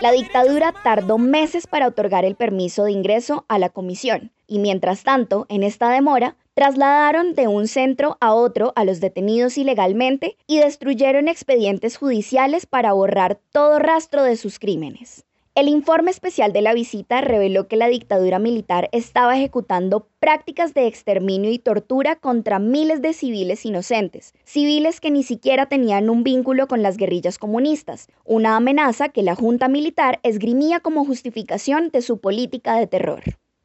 La 0.00 0.12
dictadura 0.12 0.72
tardó 0.82 1.18
meses 1.18 1.66
para 1.66 1.88
otorgar 1.88 2.24
el 2.24 2.36
permiso 2.36 2.84
de 2.84 2.92
ingreso 2.92 3.44
a 3.48 3.58
la 3.58 3.68
comisión 3.68 4.30
y 4.46 4.58
mientras 4.58 5.02
tanto, 5.02 5.46
en 5.48 5.62
esta 5.62 5.90
demora, 5.90 6.36
trasladaron 6.54 7.34
de 7.34 7.48
un 7.48 7.66
centro 7.66 8.18
a 8.20 8.34
otro 8.34 8.72
a 8.76 8.84
los 8.84 9.00
detenidos 9.00 9.56
ilegalmente 9.56 10.36
y 10.46 10.58
destruyeron 10.58 11.28
expedientes 11.28 11.96
judiciales 11.96 12.66
para 12.66 12.92
borrar 12.92 13.40
todo 13.52 13.78
rastro 13.78 14.22
de 14.22 14.36
sus 14.36 14.58
crímenes. 14.58 15.24
El 15.54 15.68
informe 15.68 16.10
especial 16.10 16.54
de 16.54 16.62
la 16.62 16.72
visita 16.72 17.20
reveló 17.20 17.68
que 17.68 17.76
la 17.76 17.88
dictadura 17.88 18.38
militar 18.38 18.88
estaba 18.92 19.36
ejecutando 19.36 20.06
prácticas 20.18 20.72
de 20.72 20.86
exterminio 20.86 21.50
y 21.50 21.58
tortura 21.58 22.16
contra 22.16 22.58
miles 22.58 23.02
de 23.02 23.12
civiles 23.12 23.66
inocentes, 23.66 24.32
civiles 24.44 24.98
que 24.98 25.10
ni 25.10 25.22
siquiera 25.22 25.66
tenían 25.66 26.08
un 26.08 26.24
vínculo 26.24 26.68
con 26.68 26.82
las 26.82 26.96
guerrillas 26.96 27.36
comunistas, 27.36 28.08
una 28.24 28.56
amenaza 28.56 29.10
que 29.10 29.22
la 29.22 29.34
Junta 29.34 29.68
Militar 29.68 30.20
esgrimía 30.22 30.80
como 30.80 31.04
justificación 31.04 31.90
de 31.90 32.00
su 32.00 32.18
política 32.18 32.76
de 32.76 32.86
terror. 32.86 33.22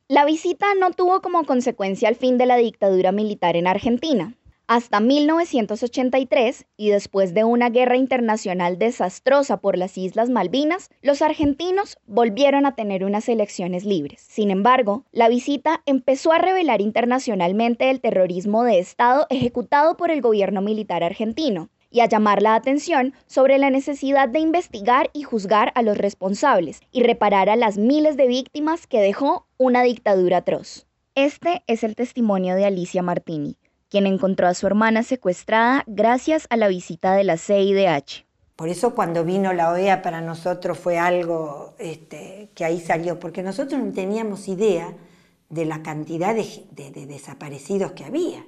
La 0.10 0.24
visita 0.24 0.68
no 0.80 0.92
tuvo 0.92 1.22
como 1.22 1.44
consecuencia 1.44 2.08
el 2.08 2.16
fin 2.16 2.38
de 2.38 2.46
la 2.46 2.56
dictadura 2.56 3.12
militar 3.12 3.58
en 3.58 3.68
Argentina. 3.68 4.36
Hasta 4.66 5.02
1983, 5.02 6.66
y 6.78 6.92
después 6.92 7.34
de 7.34 7.44
una 7.44 7.70
guerra 7.70 7.98
internacional 7.98 8.80
desastrosa 8.80 9.58
por 9.58 9.78
las 9.78 9.98
Islas 9.98 10.30
Malvinas, 10.30 10.90
los 11.02 11.22
argentinos 11.22 11.98
volvieron 12.06 12.66
a 12.66 12.74
tener 12.74 13.04
unas 13.04 13.28
elecciones 13.28 13.84
libres. 13.84 14.22
Sin 14.22 14.50
embargo, 14.50 15.04
la 15.12 15.28
visita 15.28 15.84
empezó 15.86 16.32
a 16.32 16.38
revelar 16.38 16.80
internacionalmente 16.80 17.90
el 17.90 18.00
terrorismo 18.00 18.64
de 18.64 18.80
Estado 18.80 19.28
ejecutado 19.30 19.98
por 19.98 20.10
el 20.10 20.22
gobierno 20.22 20.62
militar 20.62 21.04
argentino 21.04 21.68
y 21.98 22.00
a 22.00 22.06
llamar 22.06 22.44
la 22.44 22.54
atención 22.54 23.16
sobre 23.26 23.58
la 23.58 23.72
necesidad 23.72 24.30
de 24.30 24.38
investigar 24.38 25.10
y 25.14 25.24
juzgar 25.24 25.72
a 25.74 25.82
los 25.82 25.98
responsables 25.98 26.80
y 26.92 27.02
reparar 27.02 27.50
a 27.50 27.56
las 27.56 27.80
miles 27.80 28.18
de 28.18 28.28
víctimas 28.28 28.86
que 28.86 29.02
dejó 29.02 29.48
una 29.58 29.82
dictadura 29.82 30.38
atroz. 30.38 30.86
Este 31.16 31.64
es 31.66 31.84
el 31.84 31.96
testimonio 31.96 32.54
de 32.54 32.66
Alicia 32.66 33.02
Martini, 33.02 33.58
quien 33.90 34.06
encontró 34.06 34.46
a 34.46 34.54
su 34.54 34.68
hermana 34.68 35.02
secuestrada 35.02 35.84
gracias 35.88 36.46
a 36.52 36.58
la 36.58 36.68
visita 36.68 37.16
de 37.16 37.24
la 37.24 37.38
CIDH. 37.38 38.28
Por 38.56 38.70
eso 38.70 38.94
cuando 38.94 39.24
vino 39.24 39.52
la 39.52 39.72
OEA 39.72 40.04
para 40.04 40.22
nosotros 40.22 40.78
fue 40.78 41.00
algo 41.00 41.74
este, 41.80 42.52
que 42.54 42.64
ahí 42.64 42.80
salió, 42.80 43.20
porque 43.20 43.42
nosotros 43.42 43.82
no 43.82 43.92
teníamos 43.92 44.48
idea 44.48 44.94
de 45.50 45.66
la 45.66 45.82
cantidad 45.82 46.36
de, 46.36 46.92
desaparecidos 47.08 47.94
que 47.94 48.06
había. 48.06 48.46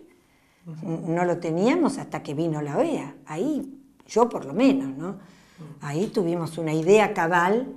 No 0.84 1.26
lo 1.26 1.38
teníamos 1.38 1.98
hasta 1.98 2.24
que 2.24 2.34
vino 2.34 2.62
la 2.62 2.78
OEA. 2.78 3.16
Ahí, 3.26 3.80
yo 4.08 4.30
por 4.30 4.46
lo 4.46 4.54
menos, 4.54 4.96
¿no? 4.98 5.18
Ahí 5.82 6.08
tuvimos 6.08 6.58
una 6.58 6.74
idea 6.74 7.14
cabal 7.14 7.68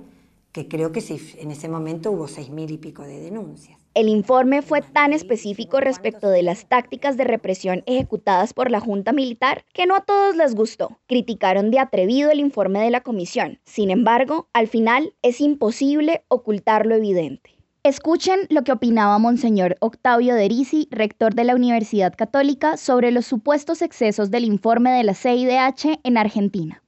que 0.51 0.67
creo 0.67 0.91
que 0.91 1.03
en 1.39 1.51
ese 1.51 1.67
momento 1.67 2.11
hubo 2.11 2.27
seis 2.27 2.49
mil 2.49 2.69
y 2.71 2.77
pico 2.77 3.01
de 3.01 3.19
denuncias. 3.19 3.79
El 3.95 4.09
informe 4.09 4.63
fue 4.63 4.81
tan 4.81 5.13
específico 5.13 5.79
respecto 5.79 6.29
de 6.29 6.41
las 6.41 6.67
tácticas 6.67 7.15
de 7.15 7.25
represión 7.25 7.83
ejecutadas 7.85 8.53
por 8.53 8.71
la 8.71 8.79
Junta 8.79 9.13
Militar 9.13 9.65
que 9.71 9.85
no 9.85 9.95
a 9.95 10.01
todos 10.01 10.35
les 10.35 10.55
gustó. 10.55 10.99
Criticaron 11.07 11.69
de 11.69 11.79
atrevido 11.79 12.31
el 12.31 12.39
informe 12.39 12.81
de 12.81 12.89
la 12.89 13.01
comisión. 13.01 13.59
Sin 13.65 13.91
embargo, 13.91 14.47
al 14.53 14.67
final 14.67 15.13
es 15.21 15.41
imposible 15.41 16.23
ocultar 16.27 16.87
lo 16.87 16.95
evidente. 16.95 17.51
Escuchen 17.85 18.47
lo 18.49 18.63
que 18.63 18.71
opinaba 18.71 19.19
Monseñor 19.19 19.75
Octavio 19.81 20.35
Derisi, 20.35 20.87
rector 20.89 21.35
de 21.35 21.43
la 21.43 21.53
Universidad 21.53 22.15
Católica, 22.15 22.77
sobre 22.77 23.11
los 23.11 23.25
supuestos 23.25 23.81
excesos 23.81 24.31
del 24.31 24.45
informe 24.45 24.91
de 24.91 25.03
la 25.03 25.13
CIDH 25.13 25.99
en 26.01 26.17
Argentina. 26.17 26.81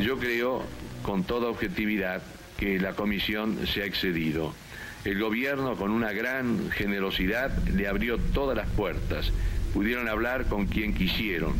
Yo 0.00 0.16
creo, 0.20 0.62
con 1.02 1.24
toda 1.24 1.48
objetividad, 1.48 2.22
que 2.56 2.78
la 2.78 2.92
comisión 2.92 3.66
se 3.66 3.82
ha 3.82 3.86
excedido 3.86 4.54
el 5.04 5.18
gobierno, 5.18 5.74
con 5.74 5.90
una 5.90 6.12
gran 6.12 6.70
generosidad, 6.70 7.50
le 7.66 7.88
abrió 7.88 8.16
todas 8.32 8.56
las 8.56 8.68
puertas. 8.68 9.32
Pudieron 9.74 10.08
hablar 10.08 10.46
con 10.46 10.66
quien 10.66 10.94
quisieron, 10.94 11.54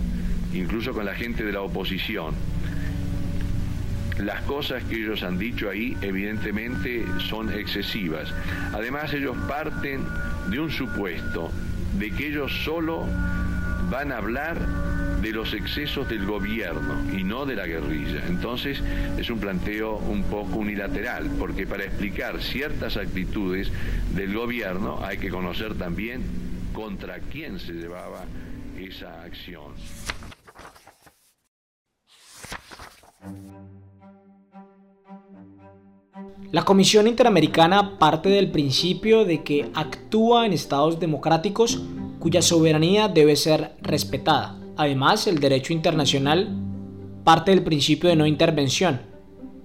incluso 0.55 0.93
con 0.93 1.07
la 1.07 1.17
gente 1.17 1.43
de 1.43 1.51
la 1.51 1.63
oposición. 1.63 2.37
Las 4.19 4.43
cosas 4.43 4.83
que 4.85 4.97
ellos 4.97 5.23
han 5.23 5.39
dicho 5.39 5.69
ahí 5.69 5.97
evidentemente 6.01 7.05
son 7.29 7.53
excesivas. 7.53 8.33
Además 8.73 9.13
ellos 9.13 9.37
parten 9.47 10.05
de 10.49 10.59
un 10.59 10.71
supuesto 10.71 11.51
de 11.99 12.11
que 12.11 12.29
ellos 12.29 12.53
solo 12.65 13.07
van 13.91 14.13
a 14.13 14.19
hablar 14.19 14.59
de 15.21 15.33
los 15.33 15.55
excesos 15.55 16.09
del 16.09 16.25
gobierno 16.25 17.03
y 17.13 17.25
no 17.25 17.47
de 17.47 17.57
la 17.57 17.67
guerrilla. 17.67 18.23
Entonces 18.27 18.83
es 19.19 19.29
un 19.29 19.39
planteo 19.39 19.97
un 19.97 20.25
poco 20.25 20.57
unilateral, 20.57 21.31
porque 21.39 21.67
para 21.67 21.85
explicar 21.85 22.41
ciertas 22.41 22.97
actitudes 22.97 23.71
del 24.15 24.35
gobierno 24.35 25.05
hay 25.05 25.19
que 25.19 25.31
conocer 25.31 25.75
también 25.75 26.23
contra 26.73 27.19
quién 27.21 27.59
se 27.59 27.73
llevaba 27.73 28.25
esa 28.79 29.23
acción. 29.23 29.73
La 36.53 36.65
Comisión 36.65 37.09
Interamericana 37.09 37.99
parte 37.99 38.29
del 38.29 38.53
principio 38.53 39.25
de 39.25 39.43
que 39.43 39.69
actúa 39.75 40.47
en 40.47 40.53
estados 40.53 41.01
democráticos 41.01 41.83
cuya 42.21 42.41
soberanía 42.41 43.09
debe 43.09 43.35
ser 43.35 43.73
respetada. 43.83 44.57
Además, 44.77 45.27
el 45.27 45.41
derecho 45.41 45.73
internacional 45.73 46.57
parte 47.25 47.51
del 47.51 47.65
principio 47.65 48.09
de 48.09 48.15
no 48.15 48.27
intervención, 48.27 49.01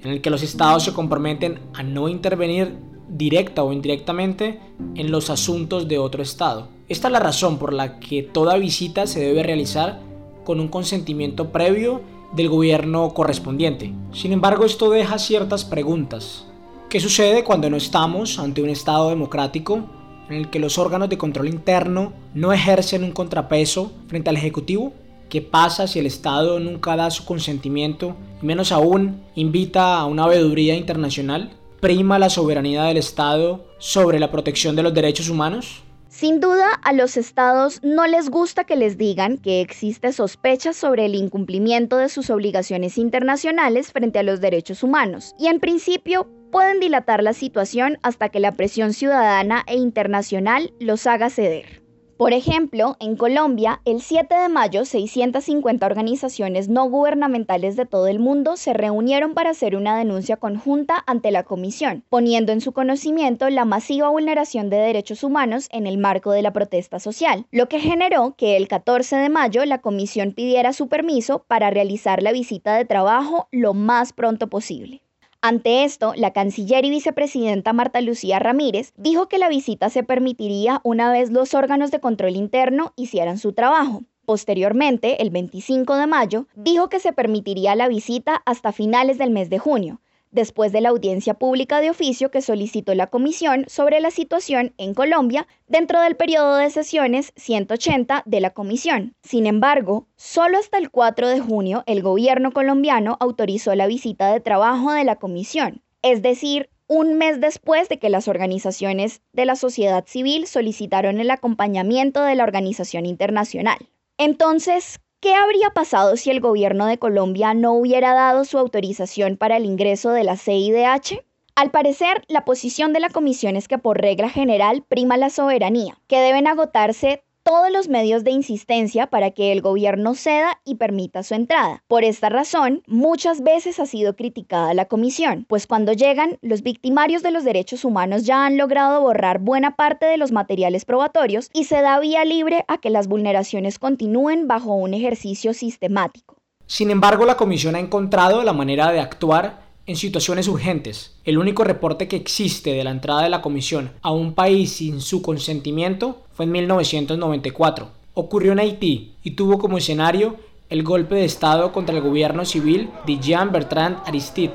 en 0.02 0.10
el 0.10 0.22
que 0.22 0.32
los 0.32 0.42
estados 0.42 0.84
se 0.84 0.94
comprometen 0.94 1.60
a 1.76 1.84
no 1.84 2.10
intervenir 2.10 2.76
directa 3.08 3.62
o 3.64 3.74
indirectamente 3.74 4.60
en 4.96 5.12
los 5.12 5.30
asuntos 5.30 5.88
de 5.88 6.00
otro 6.00 6.24
estado. 6.24 6.70
Esta 6.90 7.10
es 7.10 7.12
la 7.12 7.20
razón 7.20 7.60
por 7.60 7.74
la 7.74 8.00
que 8.00 8.24
toda 8.24 8.58
visita 8.58 9.06
se 9.06 9.20
debe 9.20 9.44
realizar 9.44 10.00
con 10.44 10.60
un 10.60 10.68
consentimiento 10.68 11.52
previo 11.52 12.02
del 12.34 12.50
gobierno 12.50 13.14
correspondiente. 13.14 13.94
Sin 14.14 14.32
embargo, 14.32 14.66
esto 14.66 14.90
deja 14.90 15.20
ciertas 15.20 15.64
preguntas. 15.64 16.48
¿Qué 16.92 17.00
sucede 17.00 17.46
cuando 17.46 17.70
no 17.70 17.78
estamos 17.78 18.38
ante 18.38 18.62
un 18.62 18.68
estado 18.68 19.08
democrático 19.08 19.86
en 20.28 20.36
el 20.36 20.50
que 20.50 20.60
los 20.60 20.78
órganos 20.78 21.08
de 21.08 21.18
control 21.18 21.48
interno 21.48 22.12
no 22.34 22.52
ejercen 22.52 23.06
un 23.06 23.14
contrapeso 23.14 23.94
frente 24.08 24.30
al 24.30 24.36
Ejecutivo? 24.36 24.92
¿Qué 25.30 25.42
pasa 25.42 25.88
si 25.88 26.00
el 26.00 26.06
Estado 26.06 26.60
nunca 26.60 26.98
da 26.98 27.10
su 27.10 27.24
consentimiento 27.24 28.18
y 28.42 28.46
menos 28.46 28.74
aún 28.74 29.22
invita 29.36 30.00
a 30.00 30.06
una 30.06 30.28
veeduría 30.28 30.76
internacional? 30.76 31.54
¿Prima 31.80 32.20
la 32.20 32.30
soberanía 32.30 32.84
del 32.84 32.98
Estado 32.98 33.68
sobre 33.80 34.20
la 34.20 34.30
protección 34.30 34.76
de 34.76 34.84
los 34.84 34.94
derechos 34.94 35.30
humanos? 35.30 35.84
Sin 36.22 36.40
duda, 36.40 36.68
a 36.84 36.94
los 36.94 37.18
estados 37.18 37.80
no 37.82 38.06
les 38.06 38.30
gusta 38.30 38.64
que 38.64 38.76
les 38.76 38.96
digan 38.96 39.40
que 39.40 39.60
existe 39.60 40.14
sospecha 40.14 40.72
sobre 40.72 41.08
el 41.08 41.16
incumplimiento 41.16 41.98
de 41.98 42.10
sus 42.10 42.30
obligaciones 42.30 43.00
internacionales 43.00 43.92
frente 43.92 44.20
a 44.20 44.24
los 44.24 44.40
derechos 44.40 44.84
humanos, 44.84 45.34
y 45.40 45.48
en 45.48 45.60
principio 45.60 46.30
pueden 46.52 46.80
dilatar 46.80 47.24
la 47.24 47.34
situación 47.34 47.98
hasta 48.04 48.30
que 48.30 48.40
la 48.40 48.52
presión 48.52 48.94
ciudadana 48.94 49.64
e 49.66 49.78
internacional 49.78 50.72
los 50.80 51.08
haga 51.08 51.32
ceder. 51.32 51.81
Por 52.22 52.34
ejemplo, 52.34 52.98
en 53.00 53.16
Colombia, 53.16 53.82
el 53.84 54.00
7 54.00 54.36
de 54.36 54.48
mayo, 54.48 54.86
650 54.86 55.84
organizaciones 55.84 56.70
no 56.70 56.88
gubernamentales 56.88 57.76
de 57.76 57.88
todo 57.88 58.06
el 58.06 58.20
mundo 58.20 58.58
se 58.58 58.74
reunieron 58.74 59.34
para 59.34 59.50
hacer 59.50 59.76
una 59.76 59.98
denuncia 59.98 60.38
conjunta 60.38 61.04
ante 61.08 61.32
la 61.32 61.42
Comisión, 61.42 62.04
poniendo 62.10 62.52
en 62.52 62.62
su 62.62 62.74
conocimiento 62.74 63.50
la 63.50 63.66
masiva 63.66 64.10
vulneración 64.10 64.70
de 64.70 64.78
derechos 64.78 65.24
humanos 65.24 65.68
en 65.72 65.88
el 65.88 65.98
marco 65.98 66.32
de 66.32 66.44
la 66.44 66.54
protesta 66.54 67.00
social, 67.00 67.48
lo 67.50 67.68
que 67.68 67.80
generó 67.80 68.36
que 68.38 68.56
el 68.56 68.68
14 68.68 69.16
de 69.16 69.30
mayo 69.30 69.66
la 69.66 69.82
Comisión 69.82 70.34
pidiera 70.34 70.74
su 70.74 70.90
permiso 70.90 71.44
para 71.48 71.72
realizar 71.72 72.22
la 72.22 72.32
visita 72.32 72.76
de 72.76 72.86
trabajo 72.86 73.48
lo 73.52 73.74
más 73.74 74.14
pronto 74.14 74.48
posible. 74.48 75.02
Ante 75.44 75.84
esto, 75.86 76.14
la 76.16 76.34
canciller 76.34 76.86
y 76.86 76.92
vicepresidenta 76.92 77.74
Marta 77.74 78.00
Lucía 78.00 78.38
Ramírez 78.38 78.94
dijo 78.96 79.28
que 79.28 79.40
la 79.40 79.50
visita 79.50 79.90
se 79.90 80.04
permitiría 80.04 80.82
una 80.84 81.12
vez 81.12 81.32
los 81.32 81.56
órganos 81.56 81.90
de 81.90 82.00
control 82.00 82.36
interno 82.36 82.94
hicieran 82.96 83.40
su 83.40 83.52
trabajo. 83.52 84.04
Posteriormente, 84.26 85.20
el 85.24 85.32
25 85.32 85.96
de 85.96 86.06
mayo, 86.06 86.46
dijo 86.54 86.90
que 86.90 87.00
se 87.00 87.12
permitiría 87.12 87.76
la 87.76 87.88
visita 87.88 88.44
hasta 88.46 88.72
finales 88.72 89.18
del 89.18 89.32
mes 89.32 89.50
de 89.50 89.58
junio, 89.58 90.00
después 90.32 90.72
de 90.72 90.82
la 90.82 90.90
audiencia 90.90 91.36
pública 91.36 91.80
de 91.80 91.90
oficio 91.90 92.32
que 92.32 92.42
solicitó 92.42 92.96
la 92.96 93.08
Comisión 93.08 93.66
sobre 93.68 94.00
la 94.00 94.12
situación 94.12 94.74
en 94.78 94.94
Colombia 94.94 95.48
dentro 95.68 96.02
del 96.02 96.16
periodo 96.16 96.58
de 96.58 96.70
sesiones 96.70 97.34
180 97.36 98.24
de 98.26 98.42
la 98.42 98.50
Comisión. 98.52 99.16
Sin 99.24 99.46
embargo, 99.46 100.08
solo 100.16 100.58
hasta 100.58 100.78
el 100.78 100.90
4 100.90 101.30
de 101.30 101.40
junio 101.40 101.84
el 101.86 102.02
gobierno 102.02 102.52
colombiano 102.52 103.18
autorizó 103.20 103.76
la 103.76 103.88
visita 103.88 104.32
de 104.32 104.40
trabajo 104.40 104.92
de 104.94 105.04
la 105.04 105.18
Comisión, 105.18 105.82
es 106.02 106.22
decir, 106.22 106.70
un 106.88 107.14
mes 107.18 107.40
después 107.40 107.88
de 107.88 108.00
que 108.00 108.10
las 108.10 108.28
organizaciones 108.28 109.22
de 109.32 109.46
la 109.46 109.56
sociedad 109.56 110.04
civil 110.08 110.46
solicitaron 110.46 111.22
el 111.22 111.32
acompañamiento 111.32 112.22
de 112.22 112.36
la 112.36 112.44
organización 112.44 113.06
internacional. 113.06 113.78
Entonces, 114.18 115.00
¿Qué 115.22 115.36
habría 115.36 115.70
pasado 115.70 116.18
si 116.18 116.32
el 116.32 116.40
gobierno 116.40 116.88
de 116.88 116.98
Colombia 116.98 117.54
no 117.54 117.74
hubiera 117.74 118.16
dado 118.16 118.44
su 118.44 118.58
autorización 118.58 119.38
para 119.38 119.58
el 119.58 119.66
ingreso 119.66 120.10
de 120.10 120.24
la 120.24 120.36
CIDH? 120.36 121.24
Al 121.54 121.70
parecer, 121.70 122.24
la 122.28 122.44
posición 122.44 122.92
de 122.92 123.02
la 123.02 123.10
comisión 123.10 123.56
es 123.56 123.68
que 123.68 123.78
por 123.78 124.02
regla 124.02 124.30
general 124.30 124.82
prima 124.82 125.18
la 125.18 125.30
soberanía, 125.30 126.00
que 126.08 126.20
deben 126.20 126.48
agotarse 126.48 127.24
todos 127.52 127.70
los 127.70 127.90
medios 127.90 128.24
de 128.24 128.32
insistencia 128.32 129.08
para 129.08 129.32
que 129.32 129.52
el 129.52 129.60
gobierno 129.60 130.16
ceda 130.16 130.62
y 130.64 130.76
permita 130.76 131.22
su 131.22 131.34
entrada. 131.34 131.84
Por 131.90 132.06
esta 132.06 132.30
razón, 132.30 132.82
muchas 132.88 133.44
veces 133.44 133.78
ha 133.82 133.86
sido 133.86 134.16
criticada 134.16 134.74
la 134.74 134.86
comisión, 134.86 135.46
pues 135.50 135.68
cuando 135.68 135.92
llegan, 135.92 136.40
los 136.42 136.62
victimarios 136.62 137.24
de 137.24 137.32
los 137.32 137.44
derechos 137.44 137.84
humanos 137.84 138.24
ya 138.24 138.46
han 138.46 138.56
logrado 138.56 139.02
borrar 139.02 139.40
buena 139.40 139.76
parte 139.76 140.06
de 140.06 140.16
los 140.16 140.32
materiales 140.32 140.86
probatorios 140.86 141.50
y 141.52 141.66
se 141.66 141.82
da 141.82 142.00
vía 142.00 142.24
libre 142.24 142.64
a 142.70 142.78
que 142.78 142.90
las 142.90 143.10
vulneraciones 143.10 143.80
continúen 143.80 144.48
bajo 144.48 144.74
un 144.74 144.94
ejercicio 144.94 145.54
sistemático. 145.54 146.38
Sin 146.68 146.90
embargo, 146.90 147.26
la 147.26 147.36
comisión 147.36 147.76
ha 147.76 147.80
encontrado 147.80 148.44
la 148.44 148.54
manera 148.54 148.94
de 148.94 149.02
actuar 149.02 149.71
en 149.92 149.98
situaciones 149.98 150.48
urgentes. 150.48 151.12
El 151.26 151.38
único 151.38 151.66
reporte 151.66 152.08
que 152.08 152.16
existe 152.16 152.72
de 152.72 152.84
la 152.84 152.92
entrada 152.92 153.24
de 153.24 153.30
la 153.30 153.42
comisión 153.42 153.92
a 154.02 154.12
un 154.12 154.34
país 154.34 154.72
sin 154.72 155.02
su 155.02 155.22
consentimiento 155.22 156.22
fue 156.34 156.46
en 156.46 156.54
1994. 156.54 157.90
Ocurrió 158.14 158.54
en 158.54 158.60
Haití 158.60 159.12
y 159.24 159.32
tuvo 159.32 159.60
como 159.60 159.78
escenario 159.78 160.38
el 160.70 160.84
golpe 160.84 161.16
de 161.16 161.26
Estado 161.26 161.74
contra 161.74 161.96
el 161.96 162.02
gobierno 162.02 162.46
civil 162.46 162.90
de 163.06 163.20
Jean-Bertrand 163.20 163.98
Aristide, 164.06 164.54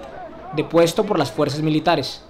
depuesto 0.57 1.05
por 1.05 1.19
las 1.19 1.31
fuerzas 1.31 1.61
militares. 1.61 2.23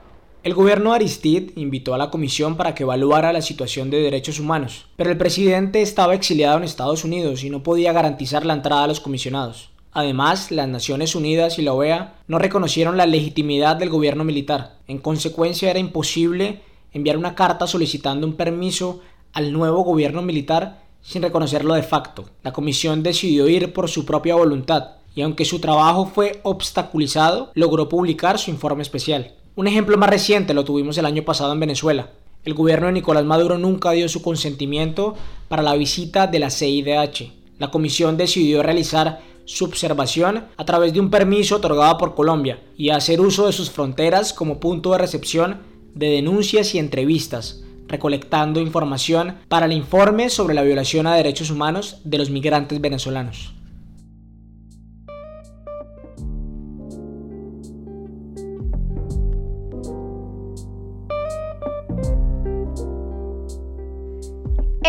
El 0.43 0.55
gobierno 0.55 0.91
de 0.91 0.97
Aristide 0.97 1.53
invitó 1.55 1.95
a 1.95 1.99
la 1.99 2.11
comisión 2.11 2.57
para 2.57 2.75
que 2.75 2.83
evaluara 2.83 3.33
la 3.33 3.43
situación 3.43 3.89
de 3.89 4.01
derechos 4.01 4.41
humanos, 4.41 4.87
pero 4.97 5.11
el 5.11 5.17
presidente 5.17 5.81
estaba 5.81 6.15
exiliado 6.15 6.59
en 6.59 6.65
Estados 6.65 7.05
Unidos 7.05 7.45
y 7.45 7.51
no 7.51 7.63
podía 7.63 7.93
garantizar 7.93 8.45
la 8.45 8.55
entrada 8.55 8.85
a 8.85 8.89
los 8.89 8.99
comisionados. 8.99 9.71
Además, 9.97 10.50
las 10.50 10.69
Naciones 10.69 11.15
Unidas 11.15 11.59
y 11.59 11.62
la 11.62 11.73
OEA 11.73 12.17
no 12.29 12.38
reconocieron 12.38 12.99
la 12.99 13.07
legitimidad 13.07 13.76
del 13.76 13.88
gobierno 13.88 14.25
militar. 14.25 14.76
En 14.88 14.99
consecuencia, 14.99 15.71
era 15.71 15.79
imposible 15.79 16.61
enviar 16.93 17.17
una 17.17 17.35
carta 17.35 17.67
solicitando 17.67 18.26
un 18.26 18.35
permiso 18.35 19.00
al 19.33 19.55
nuevo 19.55 19.85
gobierno 19.85 20.21
militar 20.21 20.83
sin 21.00 21.23
reconocerlo 21.23 21.73
de 21.73 21.83
facto. 21.83 22.26
La 22.43 22.53
comisión 22.53 23.03
decidió 23.03 23.49
ir 23.49 23.73
por 23.73 23.88
su 23.88 24.05
propia 24.05 24.35
voluntad 24.35 24.97
y 25.15 25.23
aunque 25.23 25.47
su 25.47 25.61
trabajo 25.61 26.05
fue 26.05 26.41
obstaculizado, 26.43 27.50
logró 27.55 27.88
publicar 27.88 28.38
su 28.38 28.50
informe 28.50 28.83
especial. 28.83 29.33
Un 29.55 29.67
ejemplo 29.67 29.97
más 29.97 30.11
reciente 30.11 30.53
lo 30.53 30.67
tuvimos 30.67 30.99
el 30.99 31.07
año 31.07 31.23
pasado 31.23 31.55
en 31.55 31.61
Venezuela. 31.61 32.11
El 32.45 32.53
gobierno 32.53 32.88
de 32.88 32.93
Nicolás 32.93 33.25
Maduro 33.25 33.57
nunca 33.57 33.93
dio 33.93 34.11
su 34.11 34.21
consentimiento 34.21 35.15
para 35.49 35.62
la 35.62 35.75
visita 35.75 36.26
de 36.26 36.38
la 36.38 36.50
CIDH. 36.50 37.33
La 37.59 37.71
comisión 37.71 38.19
decidió 38.19 38.62
realizar 38.62 39.21
su 39.47 39.65
observación 39.65 40.45
a 40.57 40.65
través 40.67 40.93
de 40.93 41.00
un 41.00 41.09
permiso 41.09 41.57
otorgado 41.57 41.97
por 41.97 42.15
Colombia 42.15 42.61
y 42.76 42.91
hacer 42.91 43.21
uso 43.21 43.47
de 43.47 43.53
sus 43.53 43.71
fronteras 43.71 44.35
como 44.35 44.61
punto 44.61 44.93
de 44.93 44.99
recepción 44.99 45.61
de 45.95 46.11
denuncias 46.11 46.75
y 46.75 46.79
entrevistas, 46.79 47.62
recolectando 47.88 48.61
información 48.61 49.37
para 49.49 49.65
el 49.65 49.73
informe 49.73 50.29
sobre 50.29 50.55
la 50.55 50.62
violación 50.62 51.07
a 51.07 51.15
derechos 51.15 51.50
humanos 51.50 52.03
de 52.05 52.19
los 52.19 52.29
migrantes 52.29 52.81
venezolanos. 52.81 53.56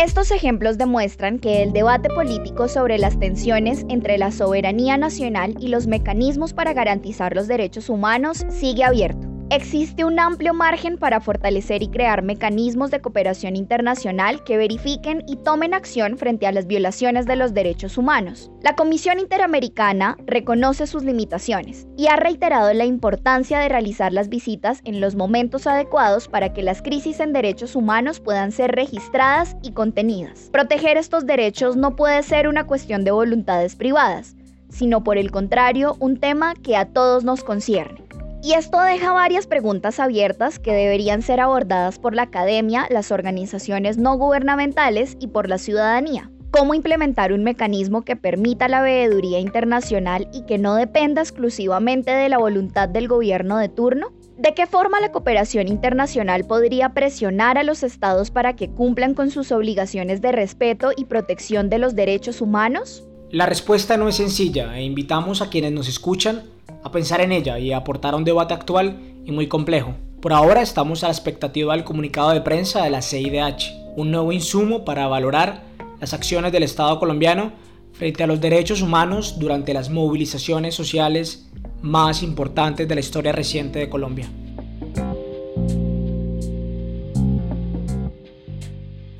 Estos 0.00 0.30
ejemplos 0.30 0.78
demuestran 0.78 1.40
que 1.40 1.60
el 1.64 1.72
debate 1.72 2.08
político 2.08 2.68
sobre 2.68 2.98
las 2.98 3.18
tensiones 3.18 3.84
entre 3.88 4.16
la 4.16 4.30
soberanía 4.30 4.96
nacional 4.96 5.56
y 5.58 5.66
los 5.66 5.88
mecanismos 5.88 6.52
para 6.52 6.72
garantizar 6.72 7.34
los 7.34 7.48
derechos 7.48 7.88
humanos 7.88 8.46
sigue 8.48 8.84
abierto. 8.84 9.37
Existe 9.50 10.04
un 10.04 10.20
amplio 10.20 10.52
margen 10.52 10.98
para 10.98 11.22
fortalecer 11.22 11.82
y 11.82 11.88
crear 11.88 12.22
mecanismos 12.22 12.90
de 12.90 13.00
cooperación 13.00 13.56
internacional 13.56 14.44
que 14.44 14.58
verifiquen 14.58 15.24
y 15.26 15.36
tomen 15.36 15.72
acción 15.72 16.18
frente 16.18 16.46
a 16.46 16.52
las 16.52 16.66
violaciones 16.66 17.24
de 17.24 17.36
los 17.36 17.54
derechos 17.54 17.96
humanos. 17.96 18.50
La 18.60 18.76
Comisión 18.76 19.18
Interamericana 19.18 20.18
reconoce 20.26 20.86
sus 20.86 21.02
limitaciones 21.02 21.86
y 21.96 22.08
ha 22.08 22.16
reiterado 22.16 22.74
la 22.74 22.84
importancia 22.84 23.58
de 23.58 23.70
realizar 23.70 24.12
las 24.12 24.28
visitas 24.28 24.82
en 24.84 25.00
los 25.00 25.16
momentos 25.16 25.66
adecuados 25.66 26.28
para 26.28 26.52
que 26.52 26.62
las 26.62 26.82
crisis 26.82 27.18
en 27.18 27.32
derechos 27.32 27.74
humanos 27.74 28.20
puedan 28.20 28.52
ser 28.52 28.72
registradas 28.72 29.56
y 29.62 29.72
contenidas. 29.72 30.50
Proteger 30.52 30.98
estos 30.98 31.24
derechos 31.24 31.74
no 31.74 31.96
puede 31.96 32.22
ser 32.22 32.48
una 32.48 32.66
cuestión 32.66 33.02
de 33.02 33.12
voluntades 33.12 33.76
privadas, 33.76 34.36
sino 34.68 35.02
por 35.02 35.16
el 35.16 35.30
contrario 35.30 35.96
un 36.00 36.18
tema 36.18 36.52
que 36.54 36.76
a 36.76 36.84
todos 36.84 37.24
nos 37.24 37.42
concierne. 37.42 38.07
Y 38.42 38.52
esto 38.52 38.80
deja 38.80 39.12
varias 39.12 39.46
preguntas 39.46 39.98
abiertas 39.98 40.58
que 40.58 40.72
deberían 40.72 41.22
ser 41.22 41.40
abordadas 41.40 41.98
por 41.98 42.14
la 42.14 42.22
academia, 42.22 42.86
las 42.88 43.10
organizaciones 43.10 43.98
no 43.98 44.16
gubernamentales 44.16 45.16
y 45.20 45.26
por 45.26 45.48
la 45.48 45.58
ciudadanía. 45.58 46.30
¿Cómo 46.50 46.72
implementar 46.72 47.32
un 47.32 47.42
mecanismo 47.42 48.02
que 48.02 48.16
permita 48.16 48.68
la 48.68 48.80
veeduría 48.80 49.38
internacional 49.38 50.28
y 50.32 50.46
que 50.46 50.56
no 50.56 50.76
dependa 50.76 51.20
exclusivamente 51.20 52.10
de 52.12 52.28
la 52.28 52.38
voluntad 52.38 52.88
del 52.88 53.08
gobierno 53.08 53.58
de 53.58 53.68
turno? 53.68 54.12
¿De 54.38 54.54
qué 54.54 54.66
forma 54.66 55.00
la 55.00 55.10
cooperación 55.10 55.66
internacional 55.66 56.46
podría 56.46 56.90
presionar 56.94 57.58
a 57.58 57.64
los 57.64 57.82
estados 57.82 58.30
para 58.30 58.54
que 58.54 58.70
cumplan 58.70 59.14
con 59.14 59.30
sus 59.30 59.50
obligaciones 59.50 60.22
de 60.22 60.30
respeto 60.30 60.92
y 60.96 61.06
protección 61.06 61.68
de 61.68 61.78
los 61.78 61.96
derechos 61.96 62.40
humanos? 62.40 63.04
La 63.30 63.46
respuesta 63.46 63.96
no 63.96 64.08
es 64.08 64.14
sencilla 64.14 64.78
e 64.78 64.84
invitamos 64.84 65.42
a 65.42 65.50
quienes 65.50 65.72
nos 65.72 65.88
escuchan 65.88 66.44
a 66.88 66.92
pensar 66.92 67.20
en 67.20 67.32
ella 67.32 67.58
y 67.58 67.72
aportar 67.72 68.14
a 68.14 68.16
un 68.16 68.24
debate 68.24 68.54
actual 68.54 68.98
y 69.24 69.30
muy 69.30 69.46
complejo. 69.46 69.94
Por 70.20 70.32
ahora 70.32 70.62
estamos 70.62 71.04
a 71.04 71.08
la 71.08 71.12
expectativa 71.12 71.74
del 71.74 71.84
comunicado 71.84 72.30
de 72.30 72.40
prensa 72.40 72.82
de 72.82 72.90
la 72.90 73.02
CIDH, 73.02 73.94
un 73.96 74.10
nuevo 74.10 74.32
insumo 74.32 74.84
para 74.84 75.06
valorar 75.06 75.64
las 76.00 76.14
acciones 76.14 76.50
del 76.50 76.62
Estado 76.62 76.98
colombiano 76.98 77.52
frente 77.92 78.24
a 78.24 78.26
los 78.26 78.40
derechos 78.40 78.80
humanos 78.80 79.38
durante 79.38 79.74
las 79.74 79.90
movilizaciones 79.90 80.74
sociales 80.74 81.48
más 81.82 82.22
importantes 82.22 82.88
de 82.88 82.94
la 82.94 83.00
historia 83.00 83.32
reciente 83.32 83.78
de 83.78 83.88
Colombia. 83.88 84.28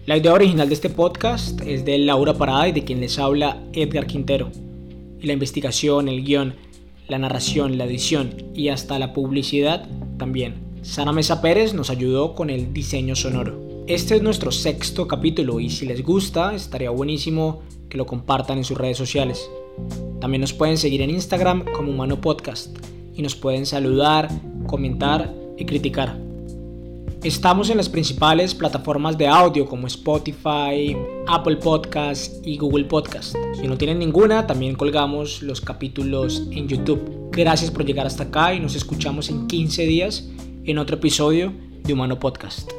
La 0.06 0.16
idea 0.16 0.32
original 0.32 0.68
de 0.68 0.74
este 0.74 0.88
podcast 0.88 1.60
es 1.60 1.84
de 1.84 1.98
Laura 1.98 2.32
Parada 2.32 2.66
y 2.66 2.72
de 2.72 2.82
quien 2.82 3.00
les 3.00 3.18
habla 3.18 3.62
Edgar 3.74 4.06
Quintero. 4.06 4.50
Y 5.20 5.26
la 5.26 5.34
investigación, 5.34 6.08
el 6.08 6.24
guion 6.24 6.54
la 7.08 7.18
narración, 7.18 7.78
la 7.78 7.84
edición 7.84 8.34
y 8.54 8.68
hasta 8.68 8.98
la 8.98 9.12
publicidad 9.12 9.88
también. 10.18 10.54
Sara 10.82 11.12
Mesa 11.12 11.40
Pérez 11.40 11.74
nos 11.74 11.90
ayudó 11.90 12.34
con 12.34 12.50
el 12.50 12.72
diseño 12.72 13.16
sonoro. 13.16 13.84
Este 13.86 14.16
es 14.16 14.22
nuestro 14.22 14.52
sexto 14.52 15.08
capítulo 15.08 15.60
y 15.60 15.70
si 15.70 15.86
les 15.86 16.02
gusta 16.02 16.54
estaría 16.54 16.90
buenísimo 16.90 17.62
que 17.88 17.96
lo 17.96 18.06
compartan 18.06 18.58
en 18.58 18.64
sus 18.64 18.76
redes 18.76 18.98
sociales. 18.98 19.50
También 20.20 20.42
nos 20.42 20.52
pueden 20.52 20.76
seguir 20.76 21.00
en 21.00 21.10
Instagram 21.10 21.64
como 21.72 21.92
Humano 21.92 22.20
Podcast 22.20 22.76
y 23.14 23.22
nos 23.22 23.34
pueden 23.34 23.64
saludar, 23.64 24.28
comentar 24.66 25.34
y 25.56 25.64
criticar. 25.64 26.27
Estamos 27.24 27.68
en 27.68 27.76
las 27.78 27.88
principales 27.88 28.54
plataformas 28.54 29.18
de 29.18 29.26
audio 29.26 29.66
como 29.66 29.88
Spotify, 29.88 30.96
Apple 31.26 31.56
Podcasts 31.56 32.40
y 32.44 32.56
Google 32.56 32.84
Podcasts. 32.84 33.36
Si 33.60 33.66
no 33.66 33.76
tienen 33.76 33.98
ninguna, 33.98 34.46
también 34.46 34.76
colgamos 34.76 35.42
los 35.42 35.60
capítulos 35.60 36.44
en 36.52 36.68
YouTube. 36.68 37.30
Gracias 37.32 37.72
por 37.72 37.84
llegar 37.84 38.06
hasta 38.06 38.24
acá 38.24 38.54
y 38.54 38.60
nos 38.60 38.76
escuchamos 38.76 39.30
en 39.30 39.48
15 39.48 39.82
días 39.86 40.28
en 40.64 40.78
otro 40.78 40.96
episodio 40.96 41.52
de 41.82 41.92
Humano 41.92 42.20
Podcast. 42.20 42.70